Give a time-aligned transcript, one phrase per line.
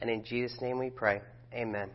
[0.00, 1.20] And in Jesus' name we pray.
[1.52, 1.90] Amen.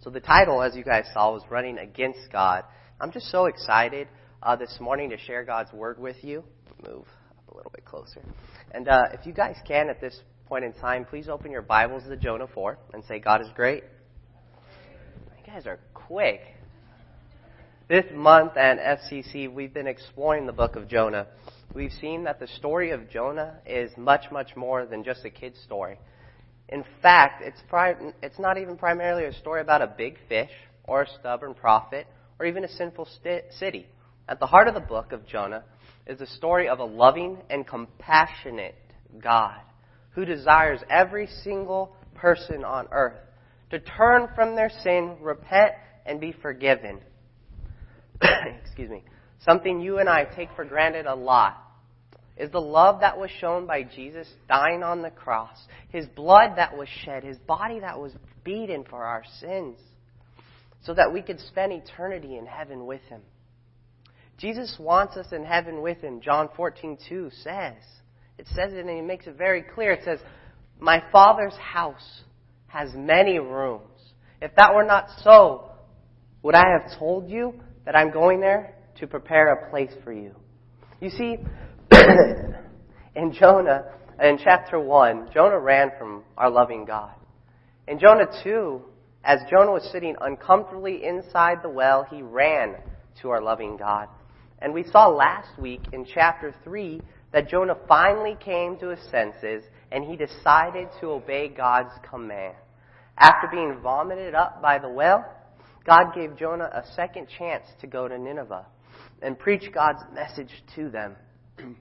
[0.00, 2.64] so the title, as you guys saw, was Running Against God.
[3.00, 4.08] I'm just so excited
[4.42, 6.42] uh, this morning to share God's Word with you.
[6.84, 7.06] Move
[7.38, 8.22] up a little bit closer.
[8.72, 12.02] And uh, if you guys can, at this point in time, please open your Bibles
[12.08, 13.84] to Jonah 4 and say, God is great.
[15.38, 16.40] You guys are quick.
[17.88, 21.26] This month at FCC, we've been exploring the book of Jonah.
[21.74, 25.58] We've seen that the story of Jonah is much, much more than just a kid's
[25.60, 25.98] story.
[26.68, 30.50] In fact, it's, pri- it's not even primarily a story about a big fish
[30.84, 32.06] or a stubborn prophet
[32.38, 33.86] or even a sinful st- city.
[34.28, 35.64] At the heart of the book of Jonah
[36.06, 38.74] is the story of a loving and compassionate
[39.22, 39.60] God
[40.10, 43.18] who desires every single person on earth
[43.70, 45.72] to turn from their sin, repent,
[46.04, 47.00] and be forgiven.
[48.62, 49.04] Excuse me.
[49.44, 51.58] Something you and I take for granted a lot
[52.36, 55.56] is the love that was shown by Jesus dying on the cross,
[55.90, 58.12] his blood that was shed, his body that was
[58.44, 59.78] beaten for our sins,
[60.84, 63.20] so that we could spend eternity in heaven with him.
[64.38, 66.20] Jesus wants us in heaven with him.
[66.20, 67.82] John 14:2 says.
[68.38, 69.92] It says it and he makes it very clear.
[69.92, 70.20] It says,
[70.78, 72.24] "My Father's house
[72.68, 74.14] has many rooms.
[74.40, 75.70] If that were not so,
[76.42, 80.34] would I have told you that I'm going there to prepare a place for you?"
[81.00, 81.36] You see,
[83.16, 83.86] in Jonah,
[84.22, 87.10] in chapter 1, Jonah ran from our loving God.
[87.88, 88.80] In Jonah 2,
[89.24, 92.76] as Jonah was sitting uncomfortably inside the well, he ran
[93.20, 94.06] to our loving God.
[94.60, 97.00] And we saw last week in chapter 3
[97.32, 102.54] that Jonah finally came to his senses and he decided to obey God's command.
[103.18, 105.24] After being vomited up by the well,
[105.84, 108.66] God gave Jonah a second chance to go to Nineveh
[109.22, 111.16] and preach God's message to them.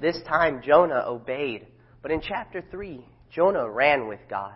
[0.00, 1.66] this time Jonah obeyed.
[2.02, 4.54] But in chapter 3, Jonah ran with God.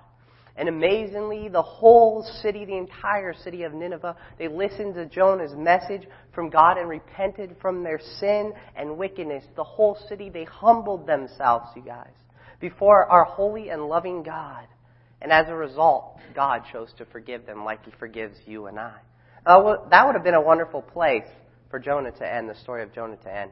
[0.56, 6.06] And amazingly, the whole city, the entire city of Nineveh, they listened to Jonah's message
[6.32, 9.44] from God and repented from their sin and wickedness.
[9.56, 12.12] The whole city, they humbled themselves, you guys,
[12.60, 14.66] before our holy and loving God.
[15.20, 18.94] And as a result, God chose to forgive them like He forgives you and I.
[19.44, 21.26] Uh, that would have been a wonderful place
[21.74, 23.50] for Jonah to end, the story of Jonah to end.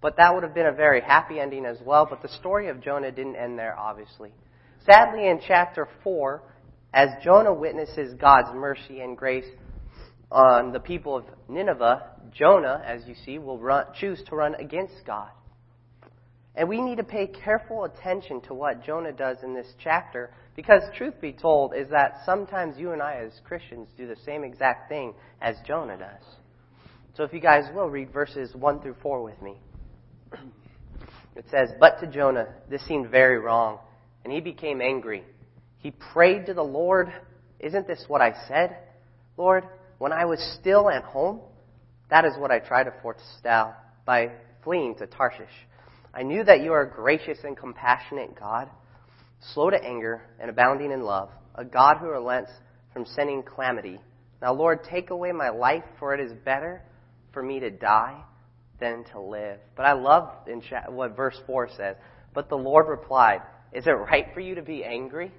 [0.00, 2.06] But that would have been a very happy ending as well.
[2.08, 4.32] But the story of Jonah didn't end there, obviously.
[4.90, 6.42] Sadly, in chapter 4,
[6.94, 9.44] as Jonah witnesses God's mercy and grace
[10.30, 12.02] on the people of Nineveh,
[12.32, 15.28] Jonah, as you see, will run, choose to run against God.
[16.54, 20.80] And we need to pay careful attention to what Jonah does in this chapter because,
[20.96, 24.88] truth be told, is that sometimes you and I as Christians do the same exact
[24.88, 26.41] thing as Jonah does.
[27.14, 29.60] So if you guys will, read verses 1 through 4 with me.
[31.36, 33.78] It says, But to Jonah, this seemed very wrong,
[34.24, 35.24] and he became angry.
[35.78, 37.12] He prayed to the Lord,
[37.60, 38.76] Isn't this what I said,
[39.36, 39.64] Lord,
[39.98, 41.40] when I was still at home?
[42.08, 43.74] That is what I tried to forestall
[44.06, 44.32] by
[44.64, 45.52] fleeing to Tarshish.
[46.14, 48.68] I knew that you are a gracious and compassionate God,
[49.54, 52.50] slow to anger and abounding in love, a God who relents
[52.92, 54.00] from sending calamity.
[54.40, 56.82] Now, Lord, take away my life, for it is better
[57.32, 58.22] for me to die
[58.80, 59.58] than to live.
[59.76, 61.96] But I love in what verse 4 says.
[62.34, 65.32] But the Lord replied, Is it right for you to be angry?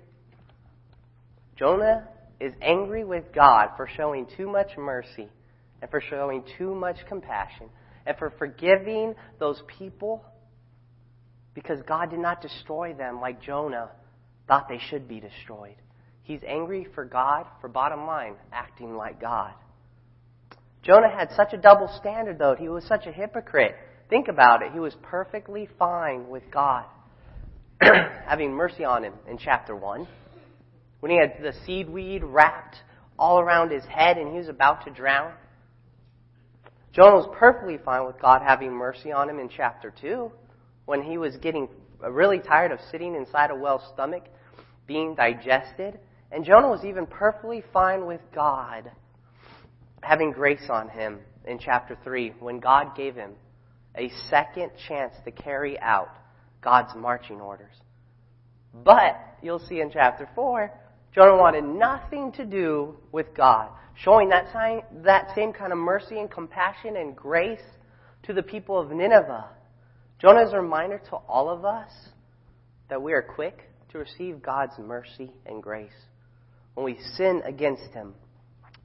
[1.55, 2.07] Jonah
[2.39, 5.29] is angry with God for showing too much mercy
[5.81, 7.69] and for showing too much compassion
[8.05, 10.23] and for forgiving those people
[11.53, 13.89] because God did not destroy them like Jonah
[14.47, 15.75] thought they should be destroyed.
[16.23, 19.53] He's angry for God, for bottom line, acting like God.
[20.83, 22.55] Jonah had such a double standard, though.
[22.55, 23.75] He was such a hypocrite.
[24.09, 24.73] Think about it.
[24.73, 26.85] He was perfectly fine with God
[27.81, 30.07] having mercy on him in chapter 1.
[30.99, 32.77] When he had the seaweed wrapped
[33.17, 35.33] all around his head and he was about to drown.
[36.91, 40.31] Jonah was perfectly fine with God having mercy on him in chapter 2
[40.85, 41.67] when he was getting
[42.01, 44.25] really tired of sitting inside a whale's stomach,
[44.85, 45.97] being digested.
[46.31, 48.91] And Jonah was even perfectly fine with God
[50.03, 53.31] having grace on him in chapter 3 when God gave him
[53.95, 56.09] a second chance to carry out
[56.61, 57.75] God's marching orders.
[58.73, 60.71] But you'll see in chapter 4,
[61.13, 64.51] Jonah wanted nothing to do with God, showing that,
[65.03, 67.61] that same kind of mercy and compassion and grace
[68.23, 69.45] to the people of Nineveh.
[70.19, 71.91] Jonah is a reminder to all of us
[72.89, 75.91] that we are quick to receive God's mercy and grace
[76.73, 78.15] when we sin against Him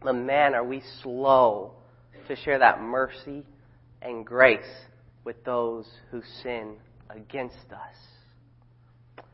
[0.02, 1.72] but man, are we slow
[2.28, 3.44] to share that mercy
[4.02, 4.60] and grace
[5.24, 6.76] with those who sin
[7.10, 9.24] against us.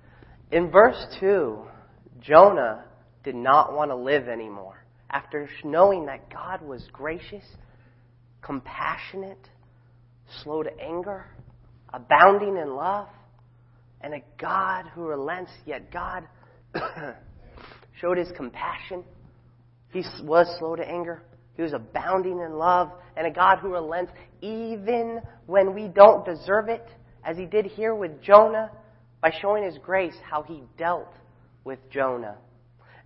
[0.50, 1.58] In verse 2,
[2.20, 2.84] Jonah
[3.24, 4.84] did not want to live anymore.
[5.10, 7.44] After knowing that God was gracious,
[8.42, 9.48] compassionate,
[10.42, 11.26] slow to anger,
[11.92, 13.08] abounding in love,
[14.00, 16.24] and a God who relents, yet God
[18.00, 19.04] showed his compassion.
[19.94, 21.22] He was slow to anger.
[21.56, 24.12] He was abounding in love and a God who relents
[24.42, 26.86] even when we don't deserve it,
[27.24, 28.72] as he did here with Jonah
[29.22, 31.14] by showing his grace, how he dealt
[31.62, 32.36] with Jonah.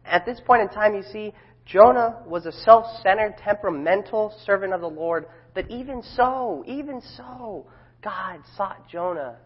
[0.07, 1.35] At this point in time, you see,
[1.67, 7.67] Jonah was a self centered, temperamental servant of the Lord, but even so, even so,
[8.03, 9.37] God sought Jonah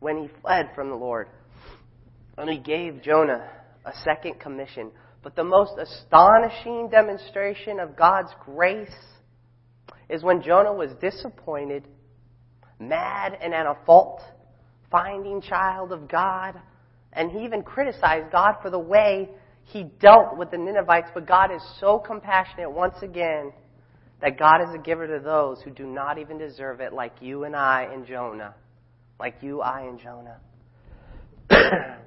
[0.00, 1.28] when he fled from the Lord.
[2.38, 3.50] And he gave Jonah
[3.84, 4.90] a second commission.
[5.26, 8.94] But the most astonishing demonstration of God's grace
[10.08, 11.82] is when Jonah was disappointed,
[12.78, 14.20] mad, and at a fault,
[14.88, 16.54] finding child of God,
[17.12, 19.28] and he even criticized God for the way
[19.64, 21.08] he dealt with the Ninevites.
[21.12, 23.52] But God is so compassionate once again
[24.22, 27.42] that God is a giver to those who do not even deserve it, like you
[27.42, 28.54] and I and Jonah.
[29.18, 30.38] Like you, I, and Jonah.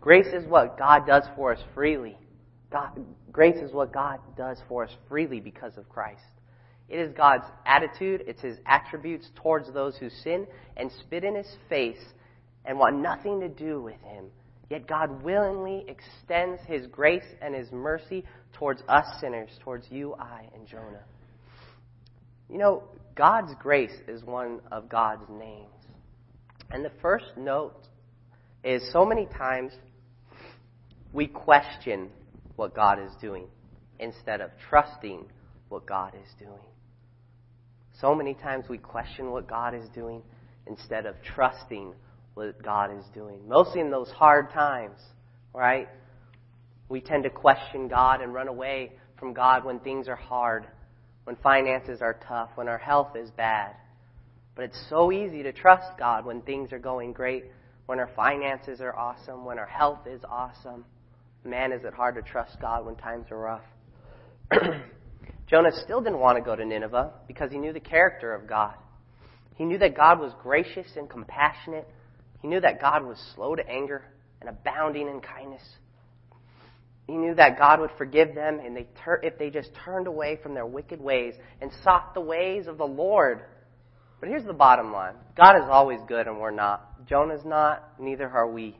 [0.00, 2.16] Grace is what God does for us freely.
[2.74, 2.90] God,
[3.30, 6.24] grace is what God does for us freely because of Christ.
[6.88, 10.44] It is God's attitude, it's His attributes towards those who sin
[10.76, 12.04] and spit in His face
[12.64, 14.24] and want nothing to do with Him.
[14.70, 18.24] Yet God willingly extends His grace and His mercy
[18.54, 21.04] towards us sinners, towards you, I, and Jonah.
[22.50, 22.82] You know,
[23.14, 25.68] God's grace is one of God's names.
[26.72, 27.86] And the first note
[28.64, 29.70] is so many times
[31.12, 32.10] we question
[32.56, 33.46] what God is doing
[33.98, 35.26] instead of trusting
[35.68, 36.66] what God is doing.
[38.00, 40.22] So many times we question what God is doing
[40.66, 41.94] instead of trusting
[42.34, 43.46] what God is doing.
[43.48, 44.98] Mostly in those hard times,
[45.54, 45.88] right?
[46.88, 50.66] We tend to question God and run away from God when things are hard,
[51.24, 53.74] when finances are tough, when our health is bad.
[54.54, 57.44] But it's so easy to trust God when things are going great,
[57.86, 60.84] when our finances are awesome, when our health is awesome.
[61.44, 63.64] Man, is it hard to trust God when times are rough.
[65.46, 68.74] Jonah still didn't want to go to Nineveh because he knew the character of God.
[69.56, 71.86] He knew that God was gracious and compassionate.
[72.40, 74.04] He knew that God was slow to anger
[74.40, 75.62] and abounding in kindness.
[77.06, 80.38] He knew that God would forgive them and they tur- if they just turned away
[80.42, 83.42] from their wicked ways and sought the ways of the Lord.
[84.18, 87.06] But here's the bottom line God is always good and we're not.
[87.06, 88.78] Jonah's not, neither are we.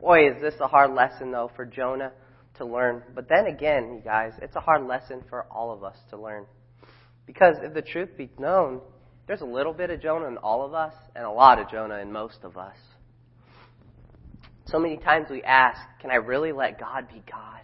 [0.00, 2.12] Boy, is this a hard lesson, though, for Jonah
[2.58, 3.02] to learn.
[3.14, 6.46] But then again, you guys, it's a hard lesson for all of us to learn.
[7.26, 8.80] Because if the truth be known,
[9.26, 11.98] there's a little bit of Jonah in all of us and a lot of Jonah
[11.98, 12.76] in most of us.
[14.66, 17.60] So many times we ask, can I really let God be God?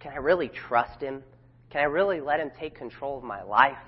[0.00, 1.22] Can I really trust Him?
[1.70, 3.78] Can I really let Him take control of my life?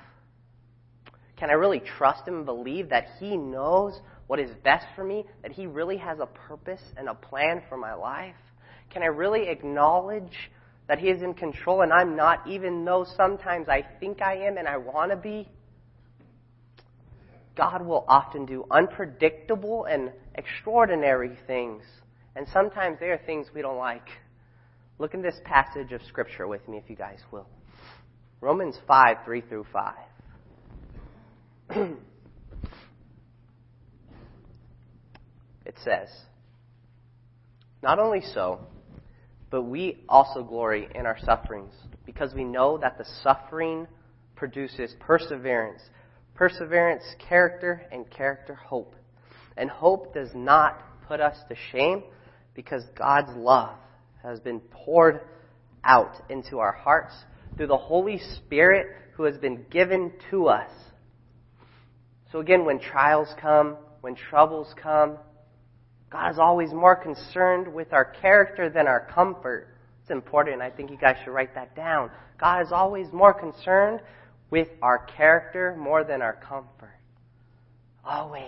[1.37, 3.99] Can I really trust Him and believe that He knows
[4.31, 7.77] what is best for me, that He really has a purpose and a plan for
[7.77, 8.37] my life?
[8.89, 10.37] Can I really acknowledge
[10.87, 14.57] that He is in control and I'm not, even though sometimes I think I am
[14.57, 15.49] and I want to be?
[17.57, 21.83] God will often do unpredictable and extraordinary things.
[22.37, 24.07] And sometimes they are things we don't like.
[25.01, 27.49] Look in this passage of Scripture with me, if you guys will.
[28.41, 29.67] Romans 5, 3 through
[31.73, 31.97] 5.
[35.71, 36.09] it says,
[37.81, 38.59] Not only so,
[39.53, 41.73] but we also glory in our sufferings,
[42.05, 43.87] because we know that the suffering
[44.35, 45.81] produces perseverance.
[46.35, 48.97] Perseverance, character, and character, hope.
[49.57, 52.03] And hope does not put us to shame,
[52.55, 53.77] because God's love
[54.25, 55.21] has been poured
[55.85, 57.15] out into our hearts
[57.57, 60.71] through the Holy Spirit who has been given to us.
[62.33, 65.19] So again, when trials come, when troubles come,
[66.11, 69.69] God is always more concerned with our character than our comfort.
[70.03, 70.61] It's important.
[70.61, 72.11] I think you guys should write that down.
[72.39, 74.01] God is always more concerned
[74.51, 76.99] with our character more than our comfort.
[78.05, 78.45] Always.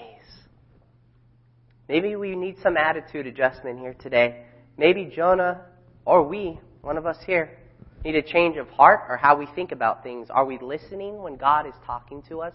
[1.88, 4.44] Maybe we need some attitude adjustment here today.
[4.76, 5.60] Maybe Jonah
[6.04, 7.56] or we, one of us here,
[8.04, 10.28] need a change of heart or how we think about things.
[10.30, 12.54] Are we listening when God is talking to us,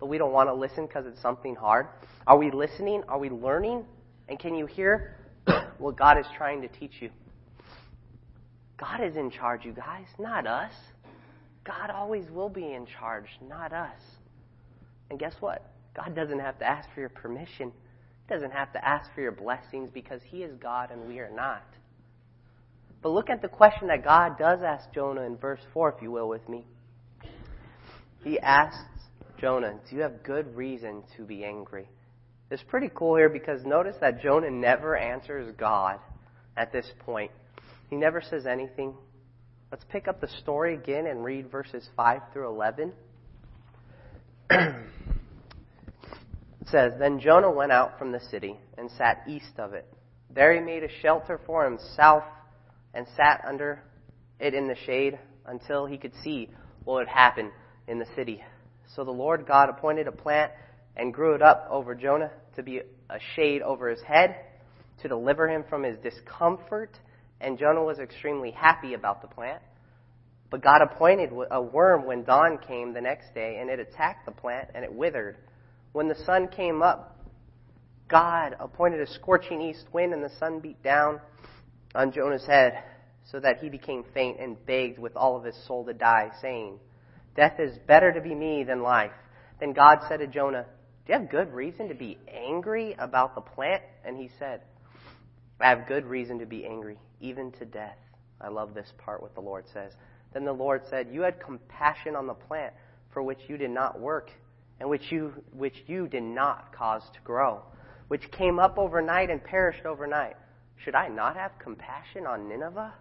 [0.00, 1.86] but we don't want to listen because it's something hard?
[2.26, 3.04] Are we listening?
[3.06, 3.84] Are we learning
[4.30, 5.16] and can you hear
[5.78, 7.10] what God is trying to teach you?
[8.78, 10.72] God is in charge, you guys, not us.
[11.64, 14.00] God always will be in charge, not us.
[15.10, 15.70] And guess what?
[15.94, 17.72] God doesn't have to ask for your permission.
[18.26, 21.30] He doesn't have to ask for your blessings because he is God and we are
[21.30, 21.64] not.
[23.02, 26.12] But look at the question that God does ask Jonah in verse 4, if you
[26.12, 26.64] will, with me.
[28.22, 28.84] He asks
[29.40, 31.88] Jonah, Do you have good reason to be angry?
[32.50, 36.00] It's pretty cool here because notice that Jonah never answers God
[36.56, 37.30] at this point.
[37.88, 38.94] He never says anything.
[39.70, 42.92] Let's pick up the story again and read verses 5 through 11.
[44.50, 44.74] it
[46.66, 49.86] says, Then Jonah went out from the city and sat east of it.
[50.28, 52.24] There he made a shelter for himself
[52.94, 53.80] and sat under
[54.40, 56.48] it in the shade until he could see
[56.82, 57.52] what would happen
[57.86, 58.42] in the city.
[58.96, 60.50] So the Lord God appointed a plant
[60.96, 64.36] and grew it up over Jonah to be a shade over his head,
[65.02, 66.98] to deliver him from his discomfort.
[67.40, 69.62] And Jonah was extremely happy about the plant.
[70.50, 74.32] But God appointed a worm when dawn came the next day, and it attacked the
[74.32, 75.36] plant, and it withered.
[75.92, 77.16] When the sun came up,
[78.08, 81.20] God appointed a scorching east wind, and the sun beat down
[81.94, 82.82] on Jonah's head,
[83.30, 86.80] so that he became faint and begged with all of his soul to die, saying,
[87.36, 89.12] Death is better to be me than life.
[89.60, 90.66] Then God said to Jonah,
[91.06, 93.82] Do you have good reason to be angry about the plant?
[94.04, 94.62] And he said,
[95.60, 97.98] I have good reason to be angry, even to death.
[98.40, 99.92] I love this part, what the Lord says.
[100.32, 102.72] Then the Lord said, You had compassion on the plant
[103.12, 104.30] for which you did not work,
[104.78, 107.62] and which you, which you did not cause to grow,
[108.08, 110.36] which came up overnight and perished overnight.
[110.76, 112.94] Should I not have compassion on Nineveh,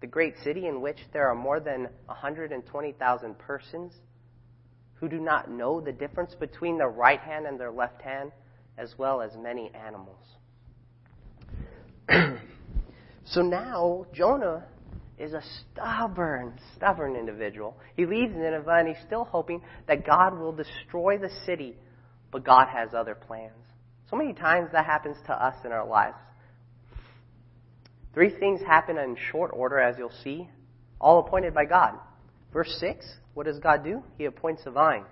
[0.00, 3.92] the great city in which there are more than 120,000 persons
[4.96, 8.32] who do not know the difference between their right hand and their left hand,
[8.78, 10.24] as well as many animals?
[13.24, 14.64] so now Jonah
[15.18, 17.76] is a stubborn, stubborn individual.
[17.96, 21.76] He leaves Nineveh and he's still hoping that God will destroy the city,
[22.30, 23.54] but God has other plans.
[24.10, 26.16] So many times that happens to us in our lives.
[28.14, 30.48] Three things happen in short order, as you'll see,
[31.00, 31.98] all appointed by God.
[32.56, 34.02] Verse 6, what does God do?
[34.16, 35.04] He appoints a vine.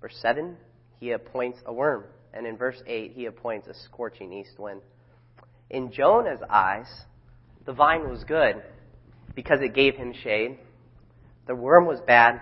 [0.00, 0.56] Verse 7,
[1.00, 2.04] he appoints a worm.
[2.32, 4.82] And in verse 8, he appoints a scorching east wind.
[5.68, 6.86] In Jonah's eyes,
[7.64, 8.62] the vine was good
[9.34, 10.60] because it gave him shade.
[11.48, 12.40] The worm was bad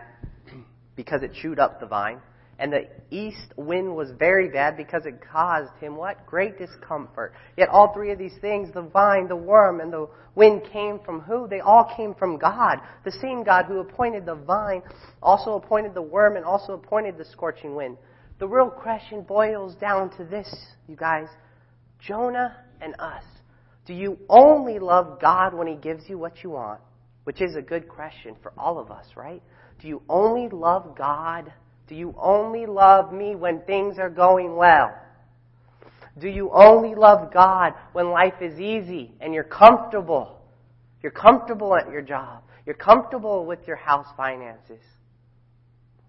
[0.95, 2.21] because it chewed up the vine.
[2.59, 6.25] And the east wind was very bad because it caused him what?
[6.25, 7.35] Great discomfort.
[7.57, 11.21] Yet all three of these things, the vine, the worm, and the wind came from
[11.21, 11.49] who?
[11.49, 12.79] They all came from God.
[13.05, 14.83] The same God who appointed the vine
[15.21, 17.97] also appointed the worm and also appointed the scorching wind.
[18.39, 20.53] The real question boils down to this,
[20.89, 21.29] you guys.
[21.99, 23.25] Jonah and us.
[23.87, 26.81] Do you only love God when He gives you what you want?
[27.25, 29.43] Which is a good question for all of us, right?
[29.81, 31.53] Do you only love God?
[31.87, 34.95] Do you only love me when things are going well?
[36.19, 40.41] Do you only love God when life is easy and you're comfortable?
[41.03, 42.43] You're comfortable at your job.
[42.65, 44.81] You're comfortable with your house finances.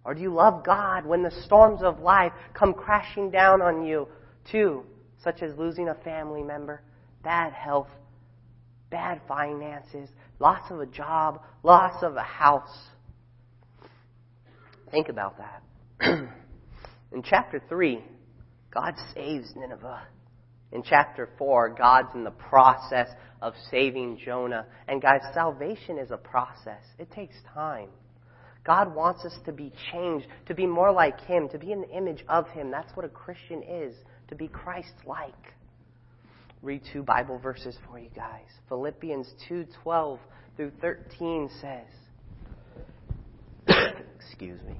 [0.05, 4.07] Or do you love God when the storms of life come crashing down on you
[4.49, 4.83] too,
[5.21, 6.81] such as losing a family member,
[7.23, 7.89] bad health,
[8.91, 12.89] bad finances, loss of a job, loss of a house.
[14.91, 15.64] Think about that.
[16.01, 18.03] in chapter 3,
[18.73, 20.03] God saves Nineveh.
[20.71, 23.07] In chapter 4, God's in the process
[23.41, 24.65] of saving Jonah.
[24.87, 26.83] And guys, salvation is a process.
[26.99, 27.89] It takes time.
[28.65, 31.91] God wants us to be changed, to be more like Him, to be in the
[31.91, 32.71] image of Him.
[32.71, 33.95] That's what a Christian is,
[34.29, 35.33] to be Christ like
[36.65, 38.47] read two Bible verses for you guys.
[38.67, 40.19] Philippians 2:12
[40.57, 41.87] through 13 says,
[44.15, 44.79] Excuse me.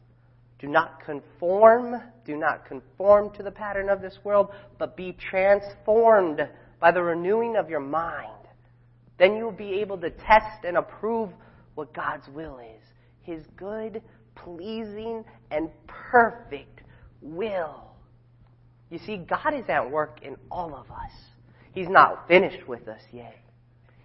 [0.61, 6.47] "Do not conform, do not conform to the pattern of this world, but be transformed
[6.79, 8.47] by the renewing of your mind.
[9.17, 11.31] Then you will be able to test and approve
[11.73, 12.83] what God's will is,
[13.23, 14.03] his good,
[14.35, 16.83] pleasing, and perfect
[17.21, 17.95] will."
[18.91, 21.11] You see, God is at work in all of us.
[21.71, 23.37] He's not finished with us yet.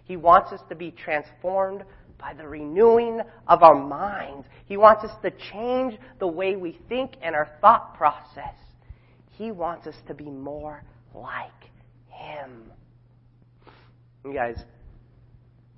[0.04, 1.84] He wants us to be transformed
[2.18, 4.46] by the renewing of our minds.
[4.66, 8.54] He wants us to change the way we think and our thought process.
[9.32, 10.82] He wants us to be more
[11.14, 11.50] like
[12.08, 12.72] Him.
[14.24, 14.56] You guys,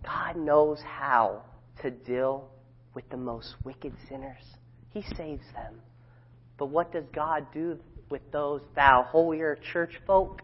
[0.04, 1.42] God knows how
[1.82, 2.48] to deal
[2.94, 4.42] with the most wicked sinners.
[4.90, 5.80] He saves them.
[6.56, 7.78] But what does God do
[8.10, 10.42] with those thou holier church folk?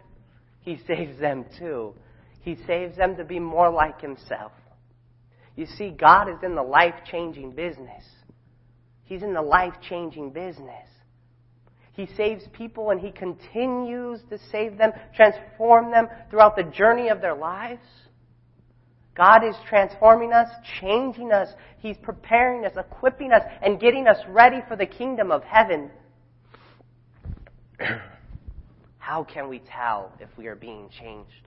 [0.60, 1.94] He saves them too.
[2.42, 4.52] He saves them to be more like Himself.
[5.56, 8.04] You see, God is in the life changing business.
[9.04, 10.88] He's in the life changing business.
[11.92, 17.20] He saves people and He continues to save them, transform them throughout the journey of
[17.20, 17.86] their lives.
[19.16, 20.48] God is transforming us,
[20.80, 21.48] changing us.
[21.78, 25.90] He's preparing us, equipping us, and getting us ready for the kingdom of heaven.
[28.98, 31.43] How can we tell if we are being changed?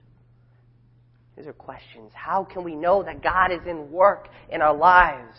[1.38, 2.10] These are questions.
[2.14, 5.36] How can we know that God is in work in our lives?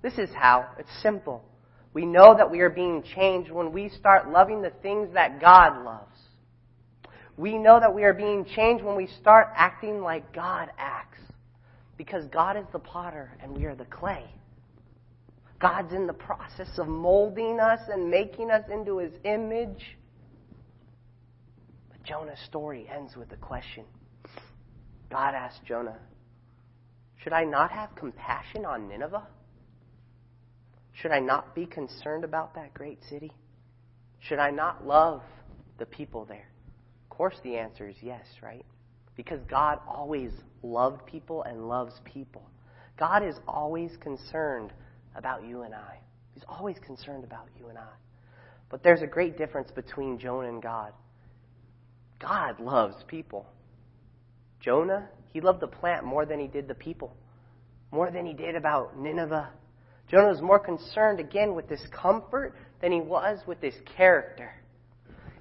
[0.00, 0.66] This is how.
[0.78, 1.44] It's simple.
[1.92, 5.84] We know that we are being changed when we start loving the things that God
[5.84, 6.16] loves.
[7.36, 11.18] We know that we are being changed when we start acting like God acts.
[11.98, 14.24] Because God is the potter and we are the clay.
[15.58, 19.98] God's in the process of molding us and making us into his image.
[21.90, 23.84] But Jonah's story ends with a question.
[25.10, 25.98] God asked Jonah,
[27.22, 29.26] Should I not have compassion on Nineveh?
[30.92, 33.30] Should I not be concerned about that great city?
[34.20, 35.22] Should I not love
[35.78, 36.48] the people there?
[37.04, 38.64] Of course, the answer is yes, right?
[39.16, 40.30] Because God always
[40.62, 42.42] loved people and loves people.
[42.98, 44.72] God is always concerned
[45.14, 45.98] about you and I.
[46.34, 47.92] He's always concerned about you and I.
[48.68, 50.92] But there's a great difference between Jonah and God.
[52.18, 53.46] God loves people.
[54.66, 57.16] Jonah, he loved the plant more than he did the people,
[57.90, 59.50] more than he did about Nineveh
[60.08, 64.52] Jonah was more concerned again with this comfort than he was with this character.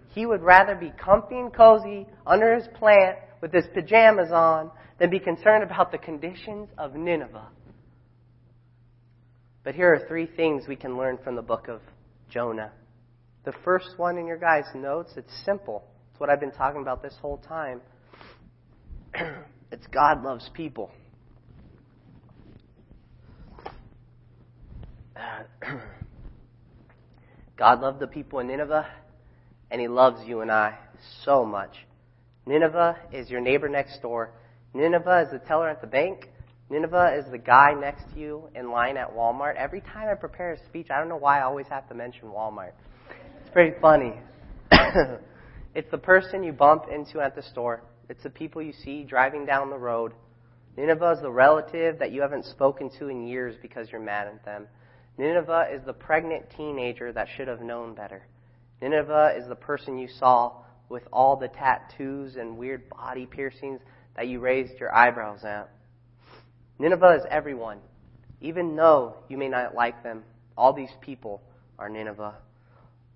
[0.10, 5.10] He would rather be comfy and cozy under his plant with his pajamas on than
[5.10, 7.50] be concerned about the conditions of Nineveh.
[9.64, 11.82] But here are three things we can learn from the book of
[12.30, 12.72] Jonah.
[13.44, 15.84] The first one in your guys' notes, it's simple.
[16.12, 17.82] It's what I've been talking about this whole time.
[19.72, 20.92] it's God loves people.
[27.58, 28.86] God loved the people in Nineveh,
[29.72, 30.78] and He loves you and I
[31.24, 31.72] so much.
[32.46, 34.32] Nineveh is your neighbor next door.
[34.74, 36.30] Nineveh is the teller at the bank.
[36.70, 39.56] Nineveh is the guy next to you in line at Walmart.
[39.56, 42.28] Every time I prepare a speech, I don't know why I always have to mention
[42.30, 42.72] Walmart.
[43.42, 44.16] It's pretty funny.
[45.76, 47.82] it's the person you bump into at the store.
[48.10, 50.14] It's the people you see driving down the road.
[50.78, 54.44] Nineveh is the relative that you haven't spoken to in years because you're mad at
[54.46, 54.68] them.
[55.18, 58.24] Nineveh is the pregnant teenager that should have known better.
[58.82, 60.52] Nineveh is the person you saw
[60.90, 63.80] with all the tattoos and weird body piercings
[64.16, 65.70] that you raised your eyebrows at.
[66.78, 67.80] Nineveh is everyone.
[68.42, 70.24] Even though you may not like them,
[70.58, 71.42] all these people
[71.80, 72.36] are Nineveh.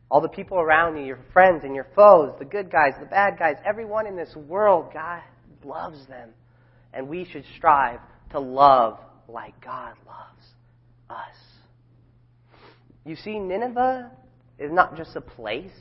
[0.09, 3.37] All the people around you, your friends and your foes, the good guys, the bad
[3.37, 5.21] guys, everyone in this world, God
[5.63, 6.29] loves them.
[6.93, 7.99] And we should strive
[8.31, 10.45] to love like God loves
[11.09, 11.35] us.
[13.05, 14.11] You see, Nineveh
[14.57, 15.71] is not just a place,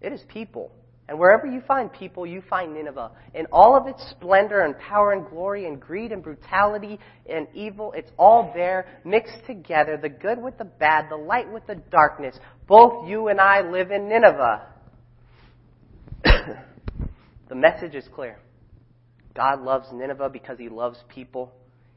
[0.00, 0.72] it is people.
[1.08, 3.10] And wherever you find people, you find Nineveh.
[3.34, 7.92] In all of its splendor and power and glory and greed and brutality and evil,
[7.96, 12.38] it's all there, mixed together, the good with the bad, the light with the darkness.
[12.68, 14.68] Both you and I live in Nineveh.
[17.48, 18.38] the message is clear.
[19.34, 21.52] God loves Nineveh because he loves people.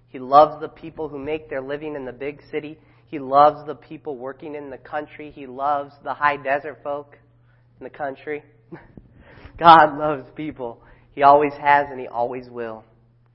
[0.09, 2.79] He loves the people who make their living in the big city.
[3.07, 5.29] He loves the people working in the country.
[5.29, 7.17] He loves the high desert folk
[7.79, 8.43] in the country.
[9.57, 10.81] God loves people.
[11.13, 12.83] He always has and he always will.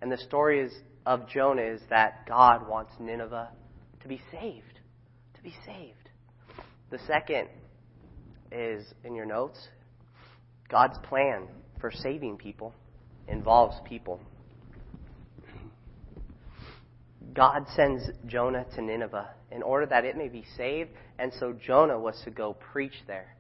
[0.03, 0.73] And the story is,
[1.07, 3.51] of Jonah is that God wants Nineveh
[4.03, 4.81] to be saved.
[5.35, 6.11] To be saved.
[6.91, 7.49] The second
[8.53, 9.59] is in your notes.
[10.69, 11.49] God's plan
[11.81, 12.75] for saving people
[13.29, 14.21] involves people.
[17.33, 21.99] God sends Jonah to Nineveh in order that it may be saved, and so Jonah
[21.99, 23.37] was to go preach there.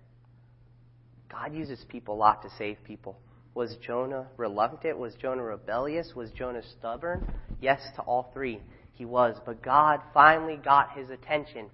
[1.30, 3.18] God uses people a lot to save people.
[3.54, 4.98] Was Jonah reluctant?
[4.98, 6.12] Was Jonah rebellious?
[6.14, 7.32] Was Jonah stubborn?
[7.60, 8.60] Yes, to all three.
[8.92, 9.36] He was.
[9.44, 11.70] But God finally got his attention.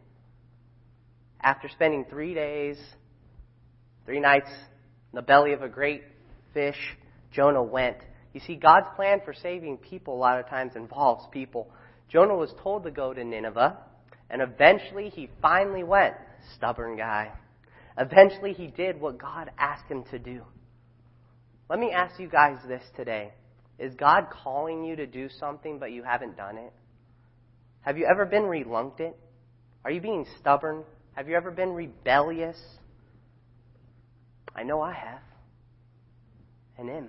[1.41, 2.79] After spending three days,
[4.05, 6.03] three nights in the belly of a great
[6.55, 6.79] fish,
[7.33, 7.99] Jonah went.
[8.33, 11.71] You see, God's plan for saving people a lot of times involves people.
[12.09, 13.77] Jonah was told to go to Nineveh,
[14.31, 16.15] and eventually he finally went.
[16.57, 17.33] Stubborn guy.
[17.99, 20.43] Eventually he did what God asked him to do.
[21.69, 23.33] Let me ask you guys this today.
[23.79, 26.73] Is God calling you to do something but you haven't done it?
[27.81, 29.15] Have you ever been reluctant?
[29.85, 30.85] Are you being stubborn?
[31.15, 32.59] Have you ever been rebellious?
[34.55, 35.23] I know I have.
[36.79, 37.09] And am.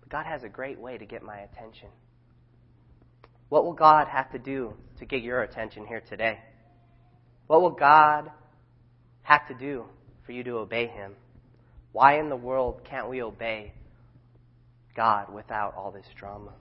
[0.00, 1.88] But God has a great way to get my attention.
[3.48, 6.38] What will God have to do to get your attention here today?
[7.46, 8.30] What will God
[9.22, 9.84] have to do
[10.26, 11.12] for you to obey him?
[11.92, 13.72] Why in the world can't we obey
[14.96, 16.52] God without all this drama?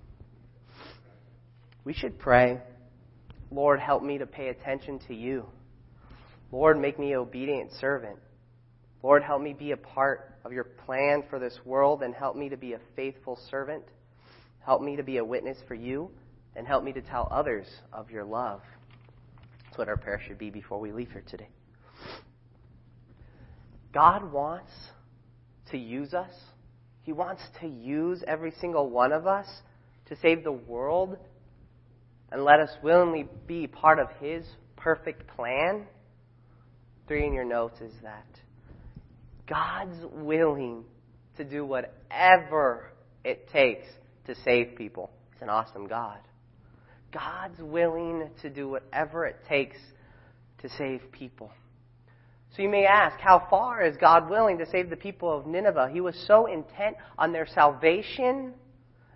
[1.84, 2.60] We should pray,
[3.52, 5.46] Lord, help me to pay attention to you.
[6.52, 8.18] Lord, make me obedient servant.
[9.02, 12.50] Lord, help me be a part of your plan for this world and help me
[12.50, 13.84] to be a faithful servant.
[14.66, 16.10] Help me to be a witness for you
[16.56, 18.62] and help me to tell others of your love.
[19.66, 21.50] That's what our prayer should be before we leave here today.
[23.94, 24.72] God wants
[25.72, 26.34] to use us.
[27.04, 29.48] He wants to use every single one of us
[30.08, 31.18] to save the world
[32.32, 34.44] and let us willingly be part of His
[34.76, 35.86] perfect plan.
[37.08, 38.26] Three in your notes is that
[39.48, 40.86] God's willing
[41.38, 42.92] to do whatever
[43.24, 43.86] it takes
[44.26, 45.12] to save people.
[45.34, 46.20] He's an awesome God.
[47.12, 49.78] God's willing to do whatever it takes
[50.62, 51.52] to save people.
[52.56, 55.90] So you may ask, how far is God willing to save the people of Nineveh?
[55.92, 58.54] He was so intent on their salvation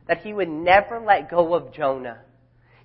[0.08, 2.20] that he would never let go of Jonah.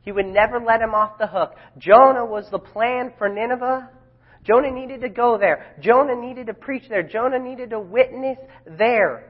[0.02, 1.54] He would never let him off the hook.
[1.78, 3.88] Jonah was the plan for Nineveh.
[4.44, 5.76] Jonah needed to go there.
[5.80, 7.02] Jonah needed to preach there.
[7.02, 8.36] Jonah needed to witness
[8.66, 9.24] there.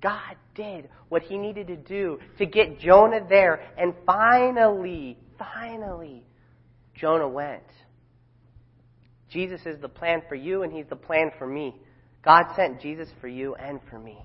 [0.00, 3.60] God did what he needed to do to get Jonah there.
[3.76, 6.22] And finally, finally,
[6.94, 7.64] Jonah went.
[9.30, 11.74] Jesus is the plan for you, and he's the plan for me.
[12.24, 14.18] God sent Jesus for you and for me.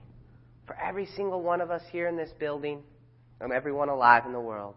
[0.65, 2.81] For every single one of us here in this building,
[3.41, 4.75] and everyone alive in the world.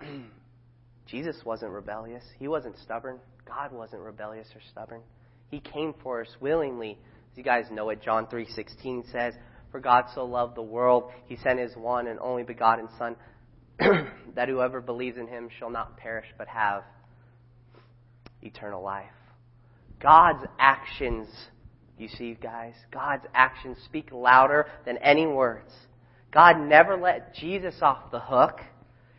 [1.06, 2.22] Jesus wasn't rebellious.
[2.38, 3.18] He wasn't stubborn.
[3.46, 5.02] God wasn't rebellious or stubborn.
[5.50, 6.98] He came for us willingly.
[7.32, 9.34] As you guys know it, John 3:16 says,
[9.70, 13.16] "For God so loved the world, he sent his one and only begotten son,
[14.34, 16.82] that whoever believes in him shall not perish but have
[18.46, 19.10] eternal life."
[20.00, 21.28] God's actions,
[21.98, 25.72] you see guys, God's actions speak louder than any words.
[26.32, 28.60] God never let Jesus off the hook.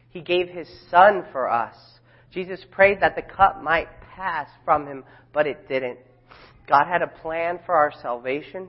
[0.09, 1.75] He gave his son for us.
[2.31, 5.99] Jesus prayed that the cup might pass from him, but it didn't.
[6.67, 8.67] God had a plan for our salvation.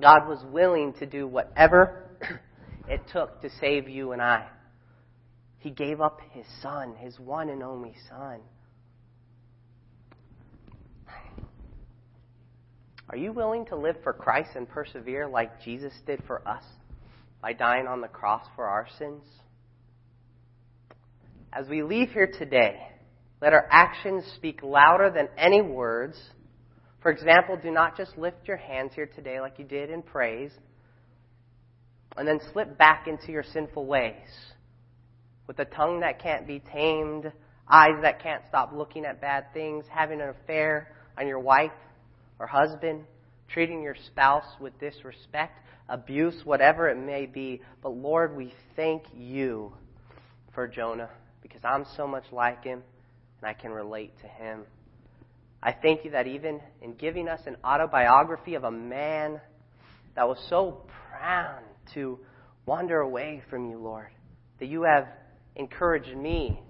[0.00, 2.10] God was willing to do whatever
[2.88, 4.46] it took to save you and I.
[5.58, 8.40] He gave up his son, his one and only son.
[13.10, 16.64] Are you willing to live for Christ and persevere like Jesus did for us
[17.42, 19.22] by dying on the cross for our sins?
[21.52, 22.78] As we leave here today,
[23.42, 26.18] let our actions speak louder than any words.
[27.02, 30.52] For example, do not just lift your hands here today like you did in praise
[32.16, 34.28] and then slip back into your sinful ways
[35.46, 37.30] with a tongue that can't be tamed,
[37.68, 41.70] eyes that can't stop looking at bad things, having an affair on your wife
[42.38, 43.04] or husband,
[43.48, 47.60] treating your spouse with disrespect, abuse, whatever it may be.
[47.82, 49.72] But Lord, we thank you
[50.54, 51.10] for Jonah
[51.42, 52.82] because I'm so much like him
[53.40, 54.62] and I can relate to him.
[55.62, 59.40] I thank you that even in giving us an autobiography of a man
[60.14, 61.62] that was so proud
[61.94, 62.18] to
[62.66, 64.08] wander away from you, Lord,
[64.58, 65.08] that you have
[65.56, 66.60] encouraged me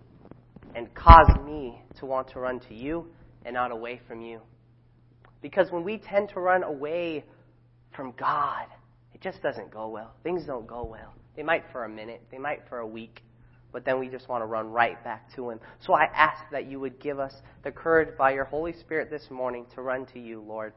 [0.74, 3.06] and caused me to want to run to you
[3.44, 4.40] and not away from you.
[5.44, 7.22] Because when we tend to run away
[7.94, 8.64] from God,
[9.12, 10.14] it just doesn't go well.
[10.22, 11.12] Things don't go well.
[11.36, 13.22] They might for a minute, they might for a week,
[13.70, 15.60] but then we just want to run right back to Him.
[15.80, 19.26] So I ask that you would give us the courage by your Holy Spirit this
[19.30, 20.72] morning to run to you, Lord.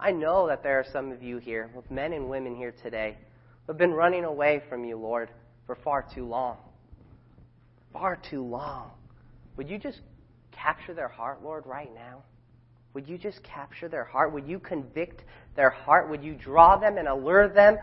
[0.00, 3.18] I know that there are some of you here, with men and women here today,
[3.66, 5.28] who have been running away from you, Lord,
[5.66, 6.56] for far too long.
[7.92, 8.92] Far too long.
[9.58, 10.00] Would you just
[10.52, 12.22] capture their heart, Lord, right now?
[12.94, 14.32] Would you just capture their heart?
[14.32, 15.24] Would you convict
[15.56, 16.08] their heart?
[16.08, 17.76] Would you draw them and allure them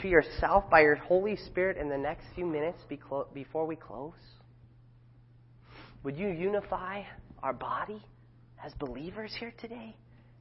[0.00, 4.12] to yourself by your Holy Spirit in the next few minutes before we close?
[6.02, 7.02] Would you unify
[7.42, 8.02] our body
[8.64, 9.94] as believers here today?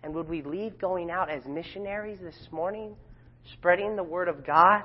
[0.03, 2.95] And would we leave going out as missionaries this morning,
[3.53, 4.83] spreading the Word of God?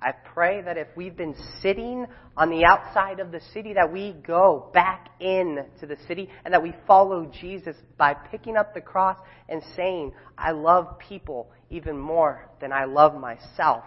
[0.00, 2.06] I pray that if we've been sitting
[2.36, 6.52] on the outside of the city, that we go back in to the city and
[6.52, 11.98] that we follow Jesus by picking up the cross and saying, I love people even
[11.98, 13.84] more than I love myself.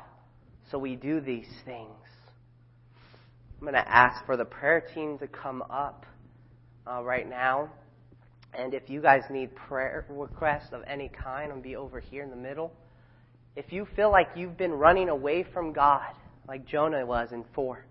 [0.72, 1.90] So we do these things.
[3.60, 6.06] I'm going to ask for the prayer team to come up
[6.88, 7.70] uh, right now.
[8.54, 12.32] And if you guys need prayer requests of any kind, I'll be over here in
[12.32, 12.72] the middle.
[13.60, 16.14] If you feel like you've been running away from God,
[16.48, 17.86] like Jonah was in 4,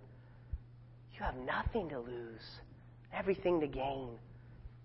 [1.13, 2.41] you have nothing to lose,
[3.13, 4.09] everything to gain.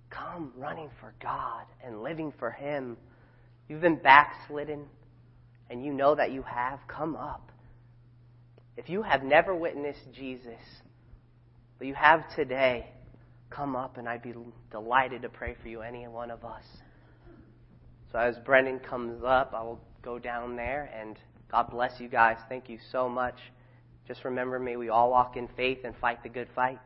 [0.10, 2.98] Come running for God and living for Him.
[3.70, 4.84] You've been backslidden
[5.70, 7.50] and you know that you have, come up.
[8.76, 10.60] If you have never witnessed Jesus,
[11.80, 12.90] but you have today,
[13.50, 14.34] come up and I'd be
[14.70, 16.66] delighted to pray for you, any one of us.
[18.12, 21.18] So as Brendan comes up, I will go down there and
[21.50, 22.38] God bless you guys.
[22.50, 23.40] Thank you so much.
[24.08, 26.80] Just remember, may we all walk in faith and fight the good fight.